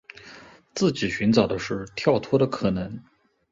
[0.73, 2.99] 自己寻找的是跳脱的可能